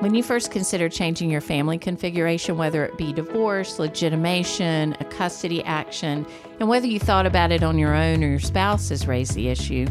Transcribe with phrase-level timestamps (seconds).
[0.00, 5.64] When you first consider changing your family configuration, whether it be divorce, legitimation, a custody
[5.64, 6.24] action,
[6.60, 9.48] and whether you thought about it on your own or your spouse has raised the
[9.48, 9.88] issue,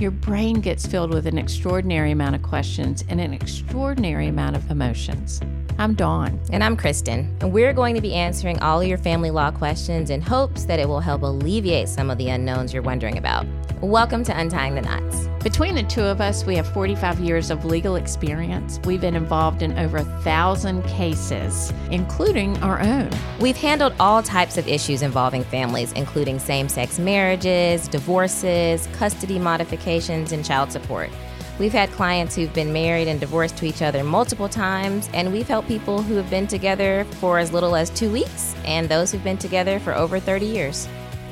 [0.00, 4.70] your brain gets filled with an extraordinary amount of questions and an extraordinary amount of
[4.70, 5.42] emotions.
[5.78, 6.38] I'm Dawn.
[6.52, 7.34] And I'm Kristen.
[7.40, 10.78] And we're going to be answering all of your family law questions in hopes that
[10.78, 13.46] it will help alleviate some of the unknowns you're wondering about.
[13.80, 15.26] Welcome to Untying the Knots.
[15.42, 18.78] Between the two of us, we have 45 years of legal experience.
[18.84, 23.10] We've been involved in over a thousand cases, including our own.
[23.40, 30.30] We've handled all types of issues involving families, including same sex marriages, divorces, custody modifications,
[30.32, 31.10] and child support.
[31.62, 35.46] We've had clients who've been married and divorced to each other multiple times, and we've
[35.46, 39.22] helped people who have been together for as little as two weeks and those who've
[39.22, 40.88] been together for over 30 years.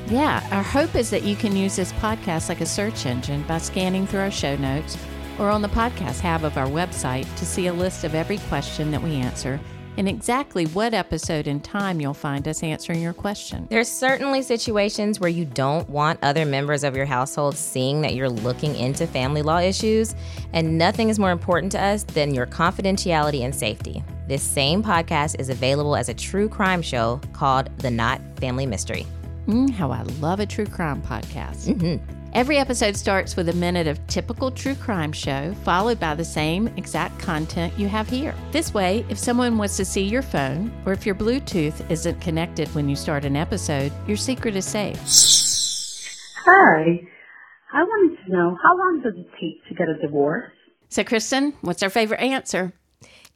[0.06, 3.58] Yeah, our hope is that you can use this podcast like a search engine by
[3.58, 4.96] scanning through our show notes
[5.40, 8.92] or on the podcast tab of our website to see a list of every question
[8.92, 9.58] that we answer
[9.96, 13.66] and exactly what episode and time you'll find us answering your question.
[13.70, 18.28] There's certainly situations where you don't want other members of your household seeing that you're
[18.28, 20.14] looking into family law issues,
[20.52, 24.02] and nothing is more important to us than your confidentiality and safety.
[24.28, 29.06] This same podcast is available as a true crime show called The Knot Family Mystery.
[29.46, 31.66] Mm, how I love a true crime podcast.
[31.66, 32.19] Mm-hmm.
[32.32, 36.68] Every episode starts with a minute of typical true crime show, followed by the same
[36.76, 38.36] exact content you have here.
[38.52, 42.68] This way, if someone wants to see your phone, or if your Bluetooth isn't connected
[42.68, 44.96] when you start an episode, your secret is safe.
[46.44, 47.00] Hi.
[47.72, 50.52] I wanted to know how long does it take to get a divorce?
[50.88, 52.72] So, Kristen, what's our favorite answer?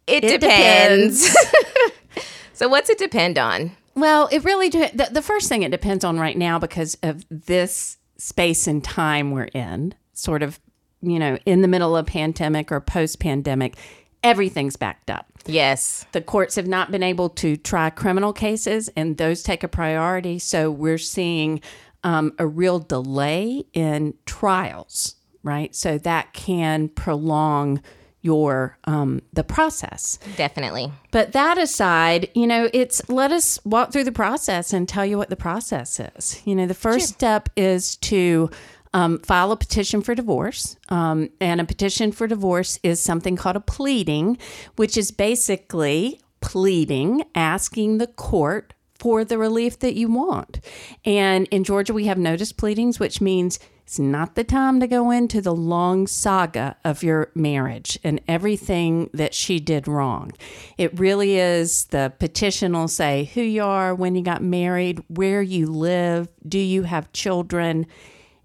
[0.07, 1.35] It, it depends.
[1.35, 2.29] depends.
[2.53, 3.73] so, what's it depend on?
[3.97, 7.25] Well, it really de- the, the first thing it depends on right now because of
[7.29, 10.59] this space and time we're in, sort of,
[11.03, 13.77] you know, in the middle of pandemic or post pandemic,
[14.23, 15.27] everything's backed up.
[15.45, 16.07] Yes.
[16.13, 20.39] The courts have not been able to try criminal cases, and those take a priority.
[20.39, 21.61] So we're seeing
[22.03, 25.75] um, a real delay in trials, right?
[25.75, 27.83] So that can prolong
[28.25, 30.19] your um, the process.
[30.37, 30.91] Definitely.
[31.11, 35.19] But that aside you know it's let us walk through the process and tell you
[35.19, 36.41] what the process is.
[36.45, 37.15] You know the first sure.
[37.15, 38.51] step is to
[38.95, 40.77] um, file a petition for divorce.
[40.89, 44.39] Um, and a petition for divorce is something called a pleading
[44.77, 50.61] which is basically pleading asking the court for the relief that you want.
[51.05, 55.11] And in georgia we have notice pleadings which means it's not the time to go
[55.11, 60.33] into the long saga of your marriage and everything that she did wrong.
[60.79, 65.43] It really is the petition will say who you are, when you got married, where
[65.43, 67.87] you live, do you have children,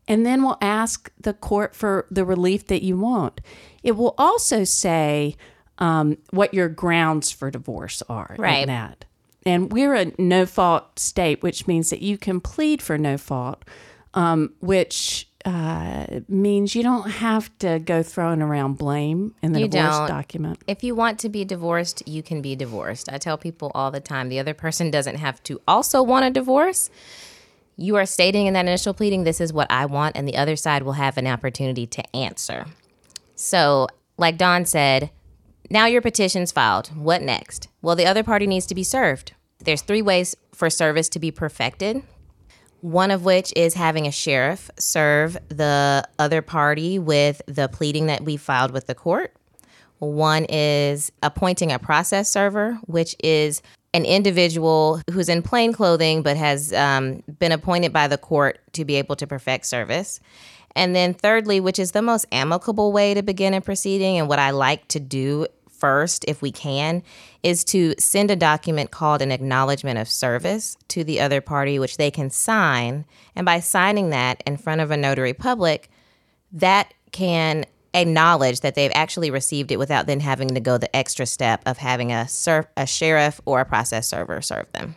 [0.09, 3.39] and then we'll ask the court for the relief that you want.
[3.81, 5.37] It will also say
[5.77, 8.35] um, what your grounds for divorce are.
[8.37, 8.67] Right.
[8.67, 9.05] That.
[9.45, 13.63] And we're a no fault state, which means that you can plead for no fault,
[14.13, 19.67] um, which uh, means you don't have to go throwing around blame in the you
[19.67, 20.07] divorce don't.
[20.07, 20.61] document.
[20.67, 23.09] If you want to be divorced, you can be divorced.
[23.11, 26.29] I tell people all the time the other person doesn't have to also want a
[26.29, 26.89] divorce.
[27.77, 30.57] You are stating in that initial pleading, this is what I want, and the other
[30.57, 32.65] side will have an opportunity to answer.
[33.35, 35.11] So, like Dawn said,
[35.69, 36.87] now your petition's filed.
[36.89, 37.69] What next?
[37.81, 39.33] Well, the other party needs to be served.
[39.59, 42.03] There's three ways for service to be perfected
[42.81, 48.23] one of which is having a sheriff serve the other party with the pleading that
[48.23, 49.33] we filed with the court.
[49.99, 53.61] One is appointing a process server, which is
[53.93, 58.85] an individual who's in plain clothing but has um, been appointed by the court to
[58.85, 60.19] be able to perfect service.
[60.75, 64.39] And then, thirdly, which is the most amicable way to begin a proceeding, and what
[64.39, 65.47] I like to do
[65.79, 67.03] first, if we can,
[67.43, 71.97] is to send a document called an acknowledgement of service to the other party, which
[71.97, 73.05] they can sign.
[73.35, 75.89] And by signing that in front of a notary public,
[76.51, 81.25] that can acknowledge that they've actually received it without then having to go the extra
[81.25, 82.27] step of having a,
[82.77, 84.95] a sheriff or a process server serve them.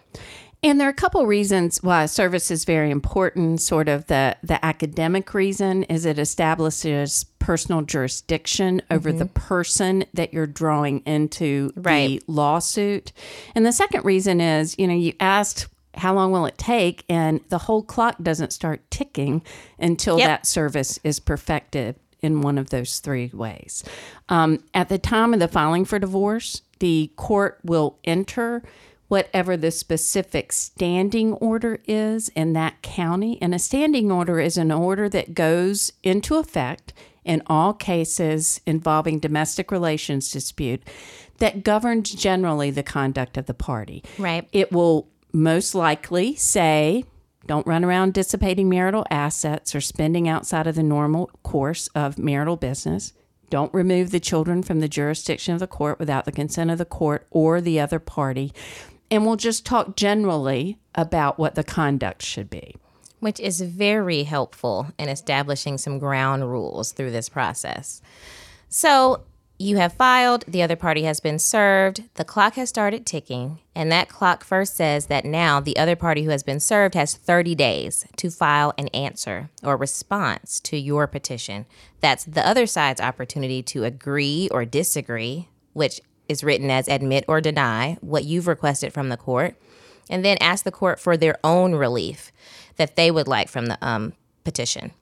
[0.64, 3.61] And there are a couple reasons why service is very important.
[3.61, 9.19] Sort of the the academic reason is it establishes personal jurisdiction over mm-hmm.
[9.19, 12.21] the person that you're drawing into right.
[12.21, 13.12] the lawsuit.
[13.56, 17.41] And the second reason is, you know, you asked how long will it take and
[17.49, 19.43] the whole clock doesn't start ticking
[19.79, 20.29] until yep.
[20.29, 23.83] that service is perfected in one of those three ways.
[24.29, 28.62] Um, at the time of the filing for divorce, the court will enter
[29.09, 33.37] whatever the specific standing order is in that county.
[33.43, 39.19] And a standing order is an order that goes into effect in all cases involving
[39.19, 40.83] domestic relations dispute
[41.39, 44.05] that governs generally the conduct of the party.
[44.19, 44.49] Right.
[44.53, 47.05] It will most likely say
[47.47, 52.57] don't run around dissipating marital assets or spending outside of the normal course of marital
[52.57, 53.13] business.
[53.51, 56.85] Don't remove the children from the jurisdiction of the court without the consent of the
[56.85, 58.53] court or the other party.
[59.11, 62.77] And we'll just talk generally about what the conduct should be.
[63.23, 68.03] Which is very helpful in establishing some ground rules through this process.
[68.69, 69.23] So,
[69.61, 73.93] you have filed, the other party has been served, the clock has started ticking, and
[73.93, 77.55] that clock first says that now the other party who has been served has 30
[77.55, 81.65] days to file an answer or response to your petition.
[82.01, 87.41] That's the other side's opportunity to agree or disagree, which is written as admit or
[87.41, 89.55] deny what you've requested from the court,
[90.11, 92.33] and then ask the court for their own relief
[92.77, 94.13] that they would like from the um,
[94.45, 94.93] petition.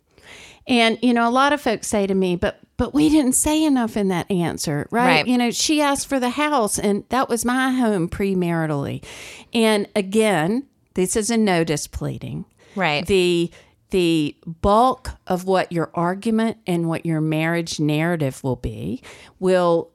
[0.66, 3.64] And you know, a lot of folks say to me, "But but we didn't say
[3.64, 5.06] enough in that answer, right?
[5.06, 5.26] Right.
[5.26, 9.04] You know, she asked for the house, and that was my home premaritally.
[9.52, 12.44] And again, this is a notice pleading.
[12.74, 13.06] Right.
[13.06, 13.50] The
[13.90, 19.02] the bulk of what your argument and what your marriage narrative will be
[19.38, 19.90] will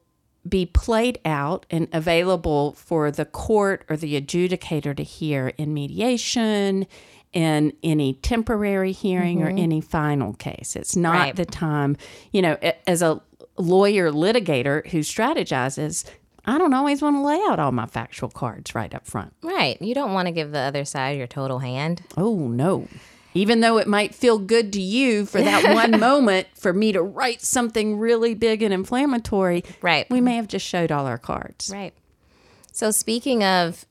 [0.48, 6.86] be played out and available for the court or the adjudicator to hear in mediation
[7.35, 9.57] in any temporary hearing or mm-hmm.
[9.59, 10.75] any final case.
[10.75, 11.35] It's not Right.
[11.35, 11.97] the time,
[12.31, 13.21] you know, as a
[13.57, 16.05] lawyer litigator who strategizes,
[16.45, 19.33] I don't always want to lay out all my factual cards right up front.
[19.43, 19.79] Right.
[19.81, 22.03] You don't want to give the other side your total hand.
[22.15, 22.87] Oh, no.
[23.33, 27.01] Even though it might feel good to you for that one moment for me to
[27.01, 30.09] write something really big and inflammatory, Right.
[30.09, 31.69] we may have just showed all our cards.
[31.73, 31.93] Right.
[32.71, 33.85] So, speaking of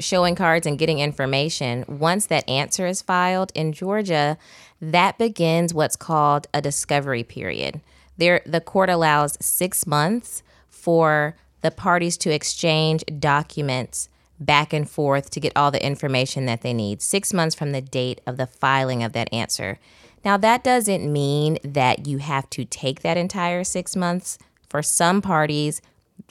[0.00, 4.36] showing cards and getting information, once that answer is filed in Georgia,
[4.80, 7.80] that begins what's called a discovery period.
[8.16, 14.08] There, the court allows six months for the parties to exchange documents
[14.38, 17.02] back and forth to get all the information that they need.
[17.02, 19.78] Six months from the date of the filing of that answer.
[20.24, 24.38] Now, that doesn't mean that you have to take that entire six months.
[24.68, 25.82] For some parties,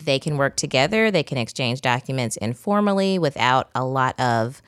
[0.06, 4.62] they can work together, they can exchange documents informally without a lot of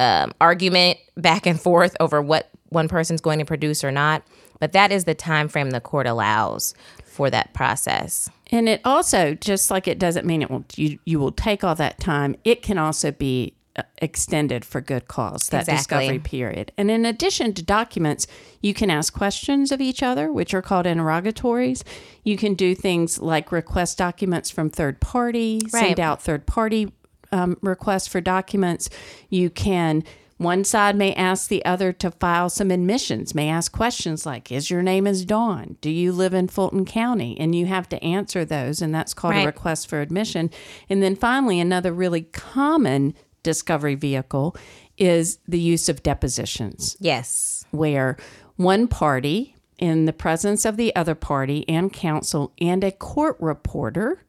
[0.00, 4.22] um, argument back and forth over what one person's going to produce or not.
[4.60, 6.74] But that is the time frame the court allows
[7.04, 8.30] for that process.
[8.50, 11.74] And it also, just like it doesn't mean it will you you will take all
[11.76, 13.54] that time, it can also be
[13.98, 15.76] extended for good cause that Exactly.
[16.06, 16.72] discovery period.
[16.78, 18.26] And in addition to documents,
[18.60, 21.84] you can ask questions of each other, which are called interrogatories.
[22.22, 25.80] You can do things like request documents from third party, Right.
[25.86, 26.92] send out third party
[27.32, 28.88] um, requests for documents.
[29.28, 30.04] You can
[30.36, 34.68] one side may ask the other to file some admissions, may ask questions like, Is
[34.68, 35.76] your name is Dawn?
[35.80, 37.36] Do you live in Fulton County?
[37.40, 39.44] And you have to answer those, and that's called Right.
[39.44, 40.50] a request for admission.
[40.90, 44.56] And then finally, another really common discovery vehicle
[44.98, 47.64] is the use of depositions Yes.
[47.70, 48.16] where
[48.56, 54.22] one party, in the presence of the other party and counsel and a court reporter,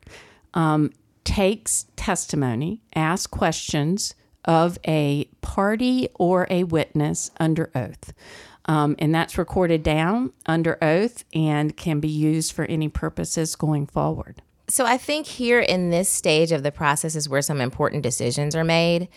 [0.54, 0.92] um,
[1.24, 4.14] takes testimony, asks questions
[4.46, 8.14] of a party or a witness under oath.
[8.68, 13.86] Um, and that's recorded down under oath and can be used for any purposes going
[13.86, 14.42] forward.
[14.68, 18.56] So I think here in this stage of the process is where some important decisions
[18.56, 19.08] are made.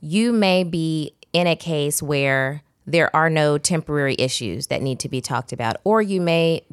[0.00, 5.08] You may be in a case where there are no temporary issues that need to
[5.08, 6.64] be talked about, or you may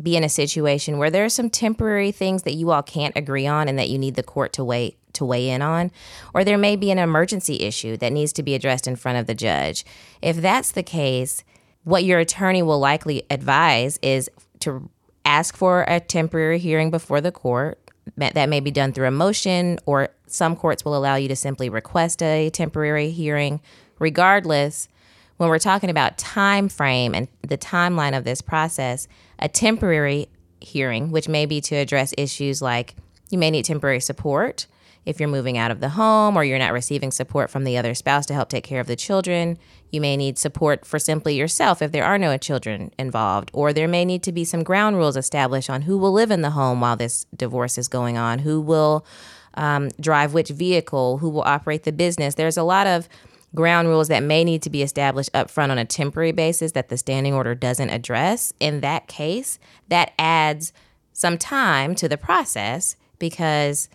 [0.00, 3.46] be in a situation where there are some temporary things that you all can't agree
[3.46, 5.90] on and that you need the court to weigh to weigh in on
[6.32, 9.26] or there may be an emergency issue that needs to be addressed in front of
[9.26, 9.84] the judge
[10.22, 11.42] if that's the case
[11.82, 14.30] what your attorney will likely advise is
[14.60, 14.88] to
[15.28, 17.78] ask for a temporary hearing before the court.
[18.16, 21.68] That may be done through a motion or some courts will allow you to simply
[21.68, 23.60] request a temporary hearing.
[23.98, 24.88] Regardless
[25.36, 29.06] when we're talking about time frame and the timeline of this process,
[29.38, 30.28] a temporary
[30.60, 32.96] hearing, which may be to address issues like
[33.30, 34.66] you may need temporary support
[35.08, 37.94] if you're moving out of the home or you're not receiving support from the other
[37.94, 39.58] spouse to help take care of the children.
[39.90, 43.88] You may need support for simply yourself if there are no children involved, or there
[43.88, 46.82] may need to be some ground rules established on who will live in the home
[46.82, 49.06] while this divorce is going on, who will
[49.54, 52.34] um, drive which vehicle, who will operate the business.
[52.34, 53.08] There's a lot of
[53.54, 56.90] ground rules that may need to be established up front on a temporary basis that
[56.90, 58.52] the standing order doesn't address.
[58.60, 60.74] In that case, that adds
[61.14, 63.88] some time to the process because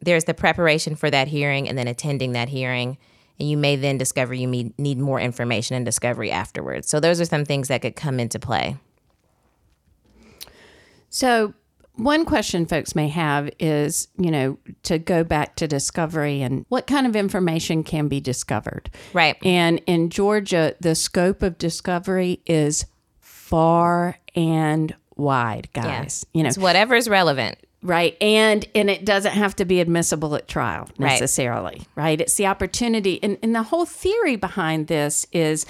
[0.00, 2.98] there's the preparation for that hearing and then attending that hearing.
[3.38, 6.88] And you may then discover you need, need more information and discovery afterwards.
[6.88, 8.76] So, those are some things that could come into play.
[11.08, 11.54] So,
[11.94, 16.86] one question folks may have is, you know, to go back to discovery and what
[16.86, 18.90] kind of information can be discovered.
[19.12, 19.36] Right.
[19.44, 22.86] And in Georgia, the scope of discovery is
[23.18, 26.24] far and wide, guys.
[26.32, 27.58] You know, It's whatever's relevant.
[27.82, 28.16] Right?
[28.20, 31.10] And and it doesn't have to be admissible at trial Right.
[31.10, 32.20] necessarily, right?
[32.20, 35.66] It's the opportunity and, and the whole theory behind this is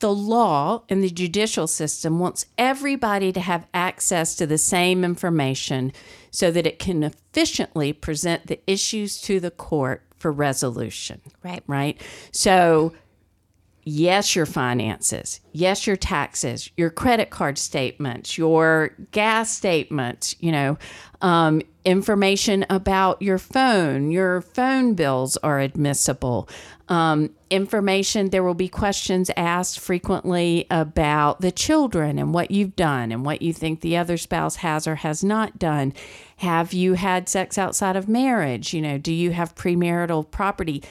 [0.00, 5.92] the law and the judicial system wants everybody to have access to the same information
[6.30, 11.20] so that it can efficiently present the issues to the court for resolution.
[11.42, 11.62] Right.
[11.66, 12.00] Right?
[12.30, 12.92] So
[13.88, 20.76] yes, your finances, yes, your taxes, your credit card statements, your gas statements, you know,
[21.22, 26.48] um, information about your phone, your phone bills are admissible.
[26.88, 33.10] Um, information, there will be questions asked frequently about the children and what you've done
[33.10, 35.94] and what you think the other spouse has or has not done.
[36.36, 38.74] Have you had sex outside of marriage?
[38.74, 40.82] You know, do you have premarital property?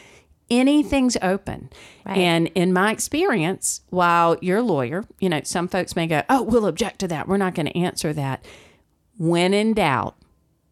[0.50, 1.70] Anything's open.
[2.06, 6.68] And in my experience, while you're lawyer, you know, some folks may go, oh, we'll
[6.68, 7.28] object to that.
[7.28, 8.46] We're not going to answer that.
[9.18, 10.16] When in doubt,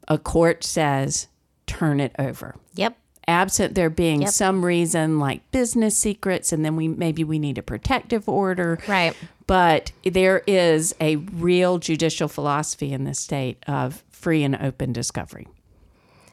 [0.08, 1.28] a court says,
[1.68, 2.56] turn it over.
[2.76, 2.98] Yep.
[3.28, 4.30] Absent there being Yep.
[4.32, 8.78] some reason like business secrets, and then we maybe we need a protective order.
[8.88, 9.16] Right.
[9.48, 15.48] But there is a real judicial philosophy in this state of free and open discovery.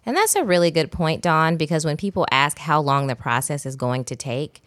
[0.05, 3.65] And that's a really good point, Dawn, because when people ask how long the process
[3.65, 4.63] is going to take,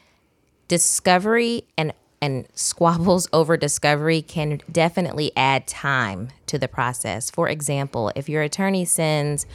[0.67, 7.29] discovery and and squabbles over discovery can definitely add time to the process.
[7.29, 9.45] For example, if your attorney sends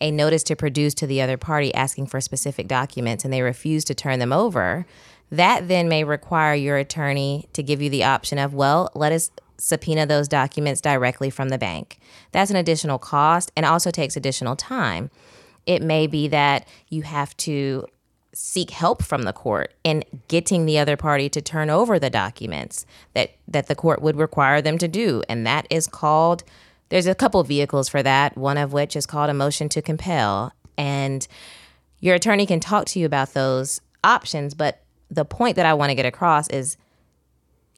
[0.00, 3.84] a notice to produce to the other party asking for specific documents and they refuse
[3.84, 4.86] to turn them over,
[5.30, 9.30] that then may require your attorney to give you the option of, well, let us
[9.58, 11.98] subpoena those documents directly from the bank.
[12.32, 15.10] That's an additional cost and also takes additional time.
[15.66, 17.86] It may be that you have to
[18.34, 22.86] seek help from the court in getting the other party to turn over the documents
[23.14, 26.44] that that the court would require them to do and that is called
[26.90, 30.52] there's a couple vehicles for that one of which is called a motion to compel
[30.76, 31.26] and
[32.00, 35.90] your attorney can talk to you about those options but the point that I want
[35.90, 36.76] to get across is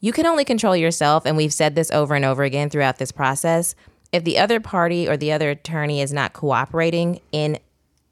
[0.01, 3.13] you can only control yourself and we've said this over and over again throughout this
[3.13, 3.75] process
[4.13, 7.59] if the other party or the other attorney is not cooperating in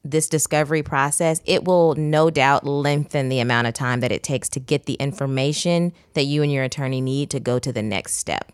[0.04, 4.48] this discovery process, it will no doubt lengthen the amount of time that it takes
[4.50, 8.14] to get the information that you and your attorney need to go to the next
[8.14, 8.52] step.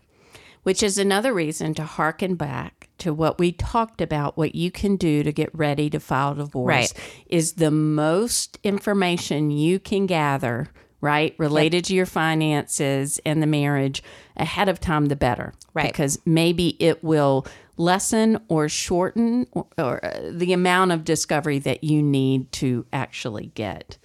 [0.63, 4.95] which is another reason to hearken back to what we talked about what you can
[4.95, 6.93] do to get ready to file divorce Right.
[7.27, 10.69] is the most information you can gather
[11.05, 14.01] right related to your finances and the marriage
[14.37, 15.91] ahead of time the better Right.
[15.91, 17.45] because maybe it will
[17.77, 23.51] lessen or shorten or, or uh, the amount of discovery that you need to actually
[23.55, 23.97] get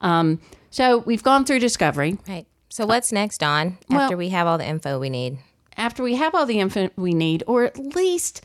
[0.00, 2.46] um, so we've gone through discovery Right.
[2.70, 3.78] So what's next, Dawn?
[3.88, 5.38] After we have all the info we need.
[5.76, 8.40] after we have all the info we need or at least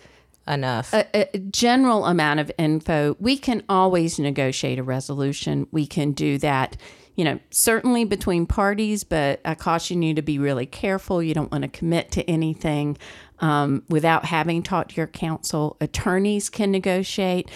[0.47, 0.93] Enough.
[0.93, 1.05] a,
[1.35, 5.67] a general amount of info, we can always negotiate a resolution.
[5.71, 6.75] We can do that,
[7.19, 11.21] you know, certainly between parties, but I caution you to be really careful.
[11.21, 12.97] You don't want to commit to anything
[13.39, 15.75] um, without having talked to your counsel.
[15.81, 17.51] Attorneys can negotiate,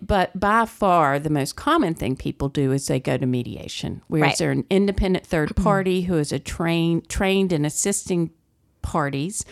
[0.00, 4.22] but by far the most common thing people do is they go to mediation, where
[4.22, 4.38] Right.
[4.38, 8.30] they're an independent third party who is a trained trained in assisting
[8.80, 9.44] parties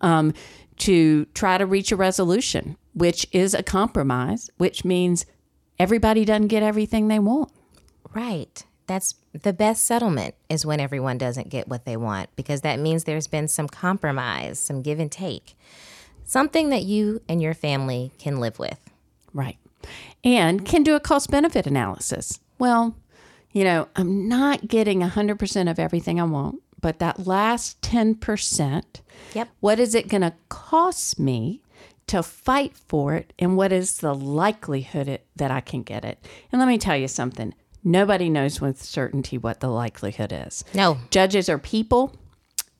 [0.00, 0.32] um,
[0.76, 5.26] to try to reach a resolution, which is a compromise, which means
[5.76, 7.50] everybody doesn't get everything they want.
[8.14, 8.64] Right.
[8.88, 13.04] That's the best settlement is when everyone doesn't get what they want because that means
[13.04, 15.54] there's been some compromise, some give and take.
[16.24, 18.80] Something that you and your family can live with.
[19.32, 19.58] Right.
[20.24, 22.40] And can do a cost benefit analysis.
[22.58, 22.96] Well,
[23.52, 29.00] you know, I'm not getting 100% of everything I want, but that last 10%,
[29.34, 29.48] Yep.
[29.60, 31.62] what is it going to cost me
[32.06, 33.32] to fight for it?
[33.38, 36.18] And what is the likelihood it, that I can get it?
[36.50, 37.54] And let me tell you something
[37.88, 40.64] nobody knows with certainty what the likelihood is.
[40.74, 40.98] No.
[41.10, 42.14] Judges are people,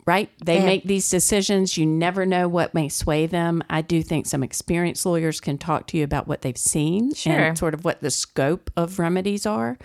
[0.06, 0.30] right?
[0.44, 0.66] They Yeah.
[0.66, 1.76] make these decisions.
[1.76, 3.62] You never know what may sway them.
[3.68, 7.32] I do think some experienced lawyers can talk to you about what they've seen Sure.
[7.32, 9.78] and sort of what the scope of remedies are,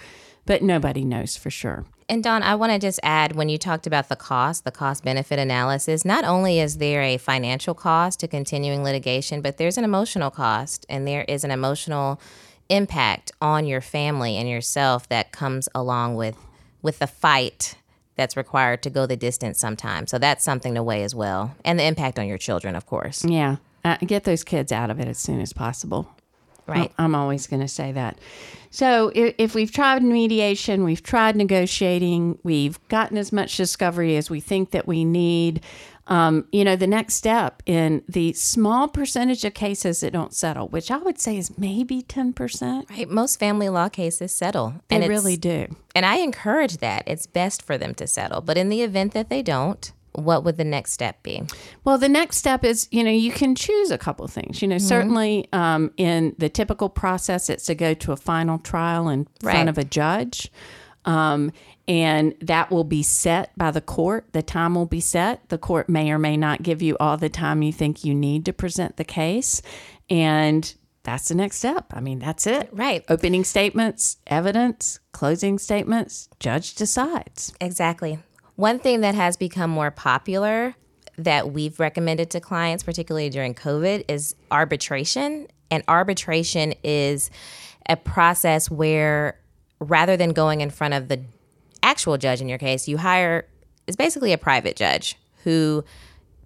[0.46, 1.86] but nobody knows for sure.
[2.10, 5.06] And Dawn, I want to just add when you talked about the cost, the cost
[5.06, 9.86] benefit analysis, not only is there a financial cost to continuing litigation, but there's an
[9.86, 12.20] emotional cost and there is an emotional
[12.70, 16.38] impact on your family and yourself that comes along with
[16.82, 17.76] with the fight
[18.16, 20.12] that's required to go the distance sometimes.
[20.12, 21.56] So that's something to weigh as well.
[21.66, 23.26] And the impact on your children, of course.
[23.26, 23.58] Yeah.
[23.86, 26.10] uh, get those kids out of it as soon as possible.
[26.66, 26.92] Right.
[26.98, 28.18] I'm always going to say that.
[28.70, 34.30] So if, if we've tried mediation, we've tried negotiating, we've gotten as much discovery as
[34.30, 35.62] we think that we need.
[36.08, 40.68] Um, you know, the next step in the small percentage of cases that don't settle,
[40.68, 42.90] which I would say is maybe 10%.
[42.90, 43.10] Right.
[43.10, 44.76] Most family law cases settle.
[44.90, 45.76] They it's- really do.
[45.96, 47.04] And I encourage that.
[47.08, 48.42] It's best for them to settle.
[48.42, 51.42] But in the event that they don't, what would the next step be?
[51.84, 54.62] Well, the next step is, you know, you can choose a couple things.
[54.62, 59.10] You know, certainly um, in the typical process, it's to go to a final trial
[59.10, 60.52] in front of a judge.
[61.06, 61.52] Um,
[61.88, 64.32] and that will be set by the court.
[64.32, 65.50] The time will be set.
[65.50, 68.46] The court may or may not give you all the time you think you need
[68.46, 69.62] to present the case.
[70.10, 71.88] And that's the next step.
[71.92, 72.70] I mean, that's it.
[72.72, 73.04] Right.
[73.10, 77.54] Opening statements, evidence, closing statements, judge decides.
[77.60, 78.20] Exactly.
[78.56, 80.76] One thing that has become more popular
[81.18, 85.48] that we've recommended to clients, particularly during COVID, is arbitration.
[85.70, 87.30] And arbitration is
[87.90, 89.38] a process where
[89.84, 91.22] rather than going in front of the
[91.82, 93.48] actual judge in your case, you hire,
[93.88, 95.84] is basically a private judge who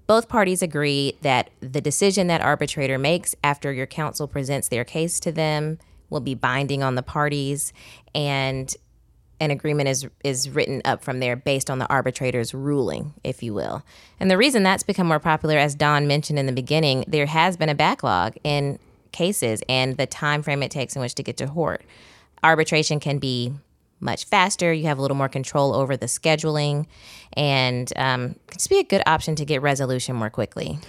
[0.07, 5.19] both parties agree that the decision that arbitrator makes after your counsel presents their case
[5.19, 5.77] to them
[6.09, 7.73] will be binding on the parties
[8.15, 8.75] and
[9.39, 13.53] an agreement is is written up from there based on the arbitrator's ruling, if you
[13.53, 13.83] will.
[14.19, 17.55] And the reason that's become more popular, as Dawn mentioned in the beginning, there has
[17.55, 18.79] been a backlog in
[19.11, 21.81] cases and the time frame it takes in which to get to court.
[22.43, 23.53] Arbitration can be
[23.99, 24.71] much faster.
[24.71, 26.85] You have a little more control over the scheduling,
[27.33, 30.79] and um, can just be a good option to get resolution more quickly.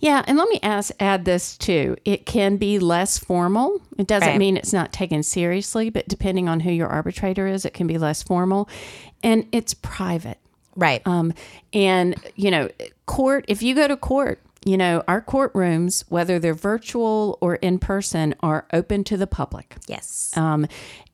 [0.00, 1.96] Yeah, and let me ask, add this too.
[2.04, 3.80] It can be less formal.
[3.98, 4.38] It doesn't Right.
[4.38, 7.98] mean it's not taken seriously, but depending on who your arbitrator is, it can be
[7.98, 8.68] less formal,
[9.24, 10.38] and it's private.
[10.76, 11.02] Right.
[11.04, 11.34] Um,
[11.72, 12.68] and you know,
[13.06, 13.44] court.
[13.48, 18.34] If you go to court, you know our courtrooms, whether they're virtual or in person,
[18.40, 19.76] are open to the public.
[19.86, 20.36] yes.
[20.36, 20.66] Um,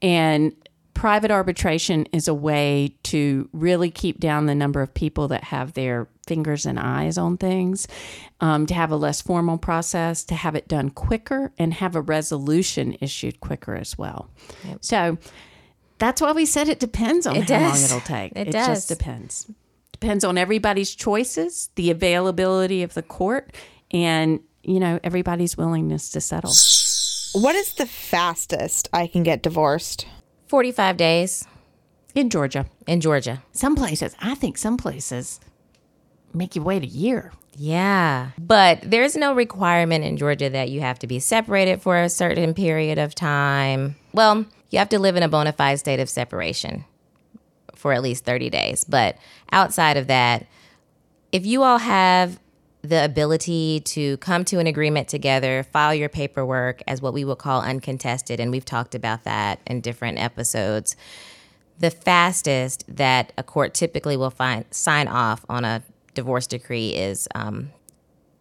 [0.03, 0.53] and
[0.95, 5.73] private arbitration is a way to really keep down the number of people that have
[5.75, 7.87] their fingers and eyes on things,
[8.41, 12.01] um, to have a less formal process, to have it done quicker, and have a
[12.01, 14.31] resolution issued quicker as well.
[14.81, 15.19] So
[15.99, 18.33] that's why we said it depends on It how long it'll take.
[18.37, 18.97] It just does.
[18.99, 19.51] depends.
[20.05, 23.55] Depends on everybody's choices, the availability of the court,
[23.91, 26.53] and you know everybody's willingness to settle.
[27.33, 30.07] What is the fastest I can get divorced?
[30.49, 31.47] 45 days
[32.15, 33.43] In Georgia, in Georgia.
[33.53, 35.41] Some places, I think some places
[36.35, 37.33] make you wait a year.
[37.57, 38.33] Yeah.
[38.39, 42.53] But there's no requirement in Georgia that you have to be separated for a certain
[42.53, 43.97] period of time.
[44.13, 46.85] Well, you have to live in a bona fide state of separation
[47.85, 48.83] for at least 30 days.
[48.83, 49.19] But
[49.53, 50.47] outside of that,
[51.33, 52.41] if you all have
[52.81, 57.37] the ability to come to an agreement together, file your paperwork as what we would
[57.37, 60.97] call uncontested, and we've talked about that in different episodes.
[61.79, 65.83] The fastest that a court typically will find sign off on a
[66.15, 67.71] divorce decree is um,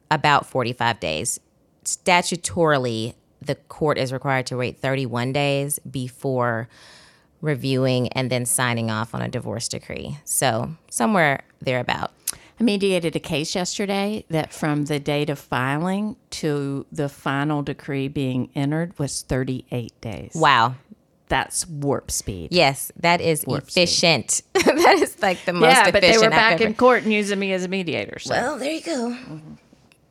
[0.10, 1.38] about 45 days.
[1.84, 6.69] Statutorily, the court is required to wait 31 days before
[7.43, 10.17] reviewing and then signing off on a divorce decree.
[10.23, 12.12] So, somewhere thereabout.
[12.60, 18.08] I mediated a case yesterday that from the date of filing to the final decree
[18.08, 20.32] being entered was 38 days.
[20.34, 20.75] Wow.
[21.27, 22.49] That's warp speed.
[22.51, 24.43] Yes, that is Warp efficient.
[24.53, 27.03] that is like the most yeah, efficient but they were I've back ever- in court
[27.03, 28.19] and using me as a mediator.
[28.19, 28.36] So.
[28.36, 29.17] Well, there you go.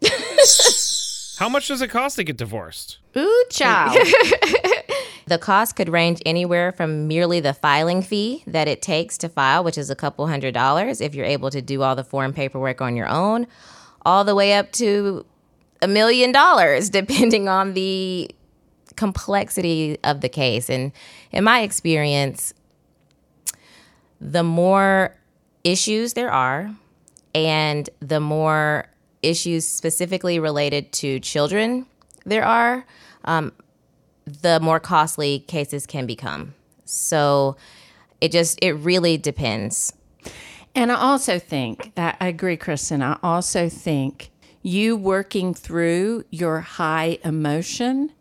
[1.38, 2.98] How much does it cost to get divorced?
[3.16, 3.96] Ooh, child.
[5.32, 9.64] The cost could range anywhere from merely the filing fee that it takes to file,
[9.64, 12.82] which is a couple hundred dollars if you're able to do all the form paperwork
[12.82, 13.46] on your own,
[14.04, 15.24] all the way up to
[15.80, 18.30] a million dollars, depending on the
[18.96, 20.68] complexity of the case.
[20.68, 20.92] And
[21.30, 22.52] in my experience,
[24.20, 25.16] the more
[25.64, 26.70] issues there are,
[27.34, 28.84] and the more
[29.22, 31.86] issues specifically related to children
[32.26, 32.84] there are,
[33.24, 33.50] um,
[34.24, 36.54] the more costly cases can become.
[36.84, 37.56] So
[38.20, 39.92] it just, it really depends.
[40.74, 43.02] And I also think that I agree, Kristen.
[43.02, 44.30] I also think
[44.62, 48.12] you working through your high emotion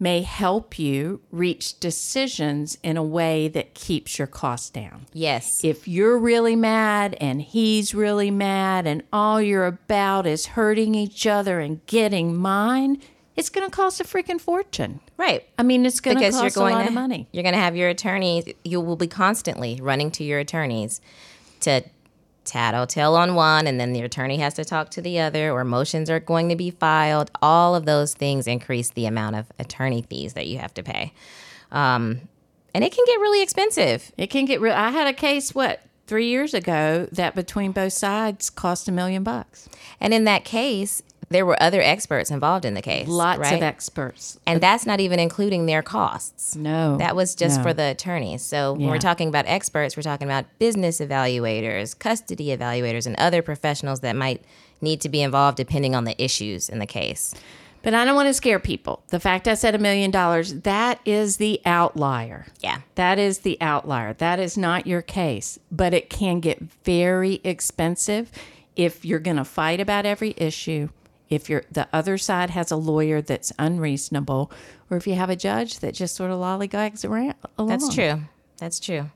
[0.00, 5.06] may help you reach decisions in a way that keeps your costs down.
[5.12, 5.64] Yes.
[5.64, 11.26] If you're really mad and he's really mad and all you're about is hurting each
[11.26, 13.02] other and getting mine,
[13.38, 15.00] it's going to cost a freaking fortune.
[15.16, 15.48] Right.
[15.58, 17.28] I mean, it's going to cost you're going a lot to of money.
[17.32, 18.54] You're going to have your attorney.
[18.64, 21.00] You will be constantly running to your attorneys
[21.60, 21.82] to
[22.44, 26.08] tattletale on one and then the attorney has to talk to the other or motions
[26.08, 30.32] are going to be filed all of those things increase the amount of attorney fees
[30.32, 31.12] that you have to pay
[31.72, 32.22] um,
[32.74, 34.72] and it can get really expensive It can get real.
[34.72, 39.22] I had a case, what, three years ago that between both sides cost a million
[39.22, 39.68] bucks.
[40.00, 43.54] and in that case there were other experts involved in the case Lots right?
[43.54, 44.38] of experts.
[44.46, 46.96] and that's not even including their costs No.
[46.98, 47.62] That was just no.
[47.64, 48.42] for the attorneys.
[48.42, 53.42] So when we're talking about experts, we're talking about business evaluators, custody evaluators, and other
[53.42, 54.42] professionals that might
[54.80, 57.34] need to be involved depending on the issues in the case.
[57.82, 59.02] But I don't want to scare people.
[59.08, 62.46] The fact I said a million dollars, that is the outlier.
[62.60, 62.80] Yeah.
[62.96, 64.14] That is the outlier.
[64.14, 65.58] That is not your case.
[65.70, 68.32] But it can get very expensive
[68.74, 70.88] if you're going to fight about every issue,
[71.30, 74.50] if you're the other side has a lawyer that's unreasonable,
[74.90, 77.34] or if you have a judge that just sort of lollygags around.
[77.56, 77.68] Along.
[77.68, 78.22] That's true.
[78.58, 79.10] That's true.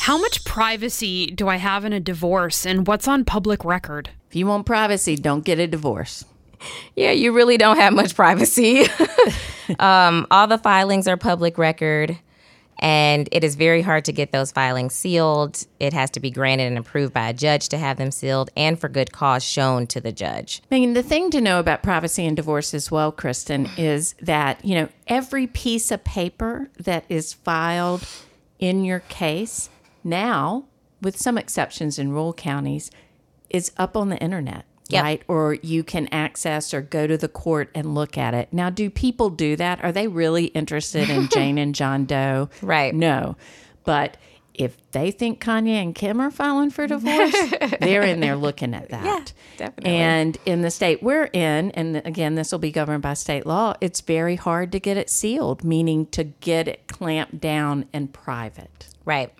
[0.00, 4.10] How much privacy do I have in a divorce and what's on public record?
[4.28, 6.24] If you want privacy, don't get a divorce.
[6.96, 8.86] Yeah, you really don't have much privacy.
[9.78, 12.18] um, all the filings are public record,
[12.84, 15.66] and it is very hard to get those filings sealed.
[15.80, 18.78] It has to be granted and approved by a judge to have them sealed, and
[18.78, 20.60] for good cause shown to the judge.
[20.70, 24.62] I mean, the thing to know about privacy and divorce as well, Kristen, is that,
[24.62, 28.06] you know, every piece of paper that is filed
[28.58, 29.70] in your case
[30.04, 30.66] now,
[31.00, 32.90] with some exceptions in rural counties,
[33.48, 34.66] is up on the internet.
[34.88, 35.02] Yep.
[35.02, 35.22] Right.
[35.28, 38.52] Or you can access or go to the court and look at it.
[38.52, 39.82] Now, do people do that?
[39.82, 42.50] Are they really interested in Jane and John Doe?
[42.60, 42.94] Right.
[42.94, 43.36] No.
[43.84, 44.18] But
[44.54, 47.34] if they think Kanye and Kim are filing for divorce,
[47.80, 49.04] they're in there looking at that.
[49.04, 49.24] Yeah,
[49.66, 49.96] definitely.
[49.96, 53.74] And in the state we're in, and again, this will be governed by state law,
[53.80, 58.88] it's very hard to get it sealed, meaning to get it clamped down and private.
[59.04, 59.32] Right.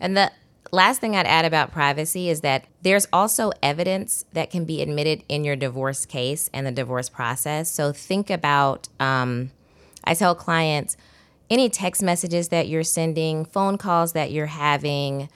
[0.00, 0.32] And the
[0.70, 5.24] last thing I'd add about privacy is that there's also evidence that can be admitted
[5.28, 7.70] in your divorce case and the divorce process.
[7.70, 9.50] So think about, um,
[10.04, 10.96] I tell clients,
[11.50, 15.28] any text messages that you're sending, phone calls that you're having,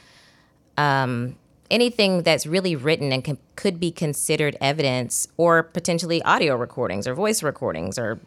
[0.77, 1.37] um,
[1.71, 7.14] anything that's really written and can, could be considered evidence or potentially audio recordings or
[7.14, 8.21] voice recordings or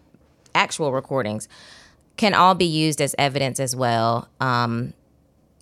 [0.56, 1.48] actual recordings
[2.18, 4.30] can all be used as evidence as well.
[4.40, 4.94] Um,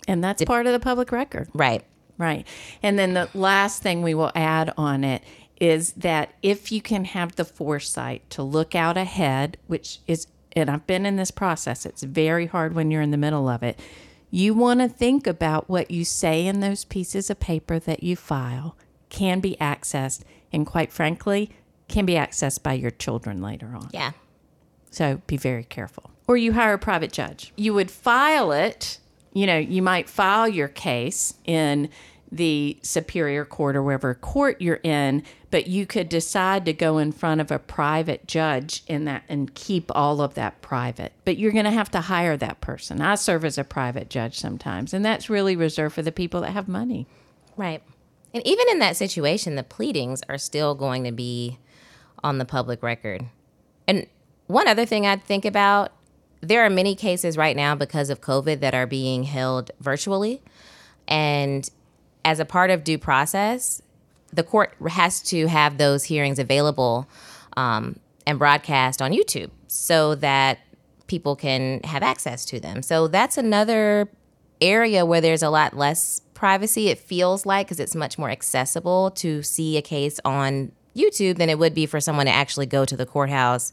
[0.06, 1.48] And that's part of the public record.
[1.54, 1.84] right.
[2.16, 2.46] Right.
[2.80, 5.24] And then the last thing we will add on it
[5.60, 10.70] is that if you can have the foresight to look out ahead, which is, and
[10.70, 13.80] I've been in this process, it's very hard when you're in the middle of it.
[14.30, 18.14] You want to think about what you say in those pieces of paper that you
[18.14, 18.76] file
[19.08, 21.50] can be accessed, and quite frankly,
[21.88, 23.90] can be accessed by your children later on.
[23.92, 24.12] Yeah.
[24.90, 26.10] So be very careful.
[26.26, 27.52] Or you hire a private judge.
[27.56, 28.98] You would file it,
[29.34, 31.90] you know, you might file your case in
[32.32, 37.12] the superior court or wherever court you're in, but you could decide to go in
[37.12, 41.12] front of a private judge in that and keep all of that private.
[41.24, 43.00] But you're going to have to hire that person.
[43.00, 46.50] I serve as a private judge sometimes, and that's really reserved for the people that
[46.50, 47.06] have money.
[47.56, 47.82] Right.
[48.32, 51.58] And even in that situation, the pleadings are still going to be
[52.24, 53.26] on the public record.
[53.86, 54.06] And
[54.48, 55.92] one other thing I'd think about
[56.44, 60.42] there are many cases right now because of COVID that are being held virtually.
[61.08, 61.68] And
[62.24, 63.82] as a part of due process,
[64.32, 67.08] the court has to have those hearings available
[67.56, 70.58] um, and broadcast on YouTube so that
[71.06, 72.82] people can have access to them.
[72.82, 74.08] So that's another
[74.60, 79.10] area where there's a lot less privacy, it feels like, because it's much more accessible
[79.12, 82.84] to see a case on YouTube than it would be for someone to actually go
[82.84, 83.72] to the courthouse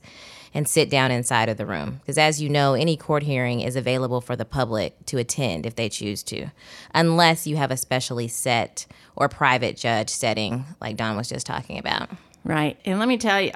[0.53, 1.99] and sit down inside of the room.
[2.01, 5.75] Because as you know, any court hearing is available for the public to attend if
[5.75, 6.47] they choose to,
[6.93, 8.85] unless you have a specially set
[9.15, 12.09] or private judge setting like Dawn was just talking about.
[12.43, 12.77] Right.
[12.85, 13.51] And let me tell you,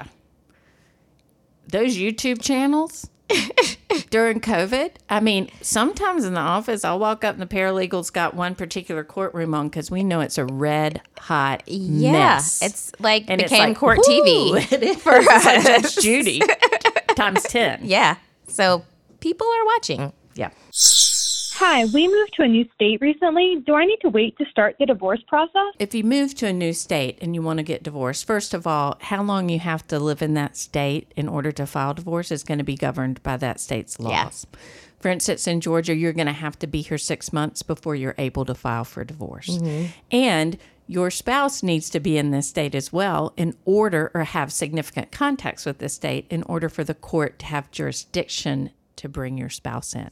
[1.68, 3.10] those YouTube channels
[4.10, 8.34] during COVID, I mean, sometimes in the office, I'll walk up and the paralegals got
[8.34, 12.62] one particular courtroom on because we know it's a red hot Yeah, mess.
[12.62, 14.52] it's like And it's became like, court TV.
[14.70, 15.04] It's
[15.44, 16.40] like Judge Judy
[17.16, 17.80] times 10.
[17.82, 18.84] Yeah, so
[19.20, 20.12] people are watching.
[20.34, 20.50] Yeah.
[21.54, 23.62] Hi, we moved to a new state recently.
[23.66, 25.72] Do I need to wait to start the divorce process?
[25.78, 28.66] If you move to a new state and you want to get divorced, first of
[28.66, 32.30] all, how long you have to live in that state in order to file divorce
[32.30, 34.24] is going to be governed by that state's Yeah.
[34.24, 34.46] laws.
[35.00, 38.14] For instance, in Georgia, you're going to have to be here six months before you're
[38.18, 39.48] able to file for divorce.
[39.48, 39.86] Mm-hmm.
[40.10, 44.52] And your spouse needs to be in this state as well in order or have
[44.52, 49.36] significant contacts with the state in order for the court to have jurisdiction to bring
[49.36, 50.10] your spouse in.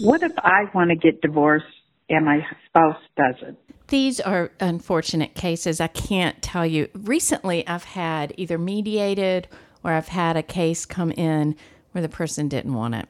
[0.00, 1.66] What if I want to get divorced
[2.08, 3.58] and my spouse doesn't.
[3.88, 5.80] These are unfortunate cases.
[5.80, 6.88] I can't tell you.
[6.94, 9.48] Recently, I've had either mediated
[9.84, 11.56] or I've had a case come in
[11.92, 13.08] where the person didn't want it.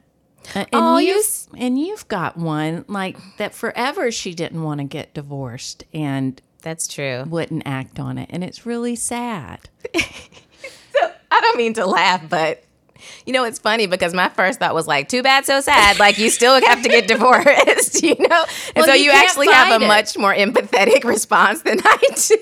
[0.55, 4.63] Uh, and Oh, you you've, s- and you've got one like that forever she didn't
[4.63, 7.23] want to get divorced and That's true.
[7.27, 8.29] wouldn't act on it.
[8.31, 9.69] And it's really sad.
[10.99, 12.63] So I don't mean to laugh, but
[13.27, 15.99] you know, it's funny because my first thought was like, too bad, so sad.
[15.99, 18.45] Like, you still have to get divorced, you know?
[18.75, 19.87] And Well, so you you, actually have a it.
[19.87, 22.39] much more empathetic response than I did.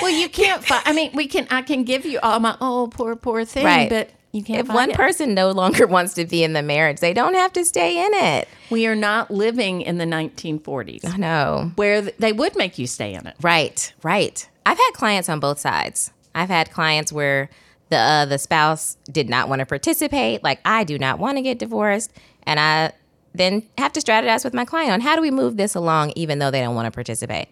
[0.00, 0.82] Well, you can't find.
[0.86, 1.48] I mean, we can.
[1.50, 3.90] I can give you all my oh poor poor thing, Right.
[3.90, 4.68] but you can't.
[4.68, 4.96] if one it.
[4.96, 8.14] person no longer wants to be in the marriage, they don't have to stay in
[8.14, 8.48] it.
[8.70, 11.72] we are not living in the 1940s I know.
[11.76, 13.34] where they would make you stay in it.
[13.42, 14.48] Right, right.
[14.64, 16.12] I've had clients on both sides.
[16.34, 17.48] I've had clients where
[17.88, 21.42] the uh, the spouse did not want to participate, like I do not want to
[21.42, 22.92] get divorced, and I
[23.34, 26.38] then have to strategize with my client on how do we move this along, even
[26.40, 27.48] though they don't want to participate.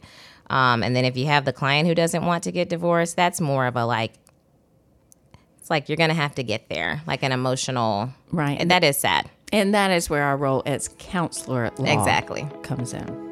[0.51, 3.41] Um, and then if you have the client who doesn't want to get divorced, that's
[3.41, 4.13] more of a like.
[5.65, 8.61] It's like you're gonna have to get there, like an emotional, Right.
[8.61, 9.31] And that is sad.
[9.51, 12.47] And that is where our role as counselor at law Exactly.
[12.63, 13.24] comes in.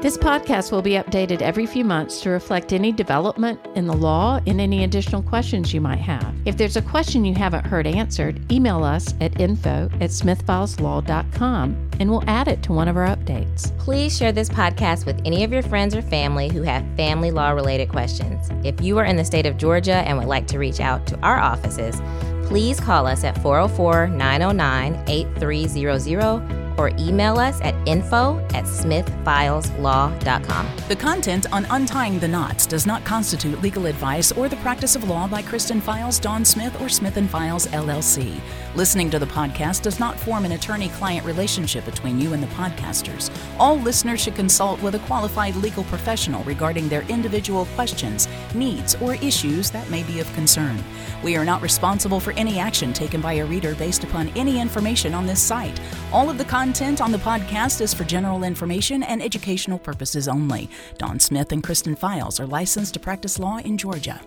[0.00, 4.38] This podcast will be updated every few months to reflect any development in the law
[4.46, 6.32] and any additional questions you might have.
[6.44, 12.08] If there's a question you haven't heard answered, email us at info at smithfileslaw.com and
[12.08, 13.76] we'll add it to one of our updates.
[13.78, 17.50] Please share this podcast with any of your friends or family who have family law
[17.50, 18.50] related questions.
[18.64, 21.18] If you are in the state of Georgia and would like to reach out to
[21.22, 22.00] our offices,
[22.46, 30.68] please call us at 404 909 8300 or email us at info at smithfileslaw.com.
[30.88, 35.08] The content on Untying the Knots does not constitute legal advice or the practice of
[35.08, 38.40] law by Kristen Files, Dawn Smith, or Smith and Files LLC.
[38.74, 43.30] Listening to the podcast does not form an attorney-client relationship between you and the podcasters.
[43.58, 49.14] All listeners should consult with a qualified legal professional regarding their individual questions, needs, or
[49.16, 50.82] issues that may be of concern.
[51.24, 55.14] We are not responsible for any action taken by a reader based upon any information
[55.14, 55.80] on this site.
[56.12, 60.68] All of the content on the podcast is for general information and educational purposes only.
[60.98, 64.20] Dawn Smith and Kristen Files are licensed to practice law in Georgia.